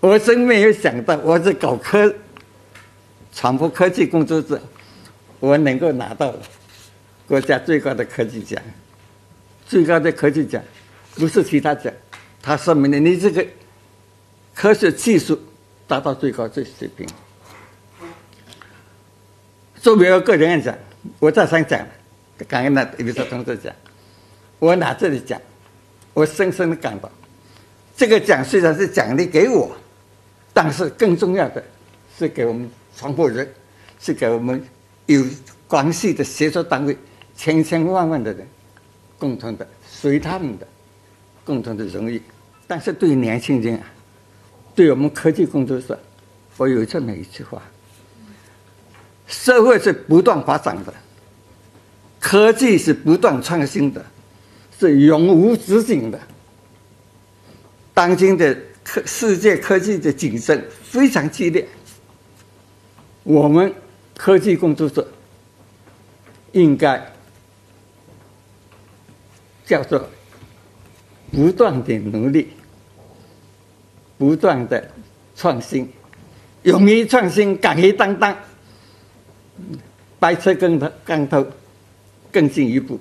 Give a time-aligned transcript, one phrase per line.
[0.00, 2.14] 我真没有想到，我是搞科
[3.32, 4.60] 传播科技工作者，
[5.40, 6.32] 我能够拿到
[7.26, 8.62] 国家最高的科技奖，
[9.66, 10.62] 最高的科技奖，
[11.16, 11.92] 不是其他奖，
[12.40, 13.44] 它说明了你这个
[14.54, 15.36] 科学技术
[15.88, 17.04] 达到最高最水平。
[19.80, 20.78] 作为我个人来讲，
[21.18, 21.84] 我再三讲，
[22.46, 23.74] 刚刚那有个同志讲，
[24.60, 25.40] 我拿这里讲，
[26.14, 27.10] 我深深的感到，
[27.96, 29.76] 这个奖虽然是奖励给我，
[30.58, 31.62] 但是更重要的
[32.18, 33.48] 是给我们传播人，
[34.00, 34.60] 是给我们
[35.06, 35.24] 有
[35.68, 36.98] 关系的协作单位，
[37.36, 38.44] 千千万万的人
[39.20, 40.66] 共同的属于他们的
[41.44, 42.20] 共同的荣誉。
[42.66, 43.84] 但是对于年轻人啊，
[44.74, 45.96] 对我们科技工作者，
[46.56, 47.62] 我有这么一句话。
[49.28, 50.92] 社会是不断发展的，
[52.18, 54.04] 科技是不断创新的，
[54.76, 56.18] 是永无止境的。
[57.94, 58.58] 当今的
[58.88, 61.68] 科世界科技的竞争非常激烈，
[63.22, 63.74] 我们
[64.16, 65.06] 科技工作者
[66.52, 67.12] 应该
[69.66, 70.08] 叫做
[71.30, 72.48] 不断的努力，
[74.16, 74.90] 不断的
[75.36, 75.92] 创新，
[76.62, 78.34] 勇于创新，敢于担当。
[80.18, 81.46] 白车更头更头
[82.32, 82.98] 更进一步。